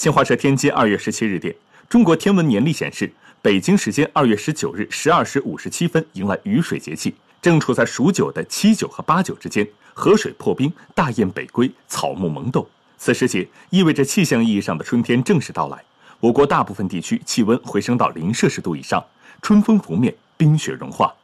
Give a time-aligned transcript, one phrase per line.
[0.00, 1.54] 新华社天津二月十七日电
[1.86, 3.12] 中国天文年历显示
[3.42, 12.66] 北京时间二月十九日十二时五十七分迎来雨水节气正处在数九的七九和八九之间河水破冰大雁北归草木萌动。
[12.96, 15.76] 此时节意味着气象意义上的春天正式到来
[16.18, 19.04] 我国大部分地区气温回升到零摄氏度以上
[19.42, 21.14] 春风拂面冰雪融化